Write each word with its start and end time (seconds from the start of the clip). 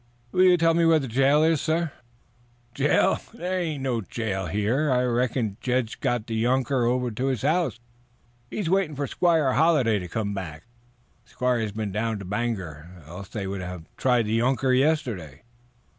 "Will 0.31 0.45
you 0.45 0.57
tell 0.57 0.73
me 0.73 0.83
where 0.83 0.97
the 0.97 1.07
jail 1.07 1.43
is?" 1.43 1.69
"Jail? 2.73 3.19
There 3.35 3.59
ain't 3.59 3.83
no 3.83 4.01
jail 4.01 4.47
here. 4.47 4.89
I 4.91 5.03
reckon 5.03 5.57
Jed's 5.61 5.93
got 5.93 6.25
the 6.25 6.33
younker 6.33 6.85
over 6.85 7.11
to 7.11 7.27
his 7.27 7.43
house. 7.43 7.79
He's 8.49 8.67
waitin' 8.67 8.95
for 8.95 9.05
Squire 9.05 9.53
Halliday 9.53 9.99
to 9.99 10.07
come 10.07 10.33
back. 10.33 10.63
The 11.25 11.29
squire's 11.29 11.71
been 11.73 11.91
down 11.91 12.17
to 12.17 12.25
Bangor, 12.25 13.03
else 13.05 13.29
they 13.29 13.45
would 13.45 13.61
have 13.61 13.83
tried 13.95 14.25
the 14.25 14.33
younker 14.33 14.73
yesterday." 14.73 15.43